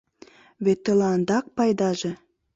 [0.63, 2.11] Вет тыландак пайдаже.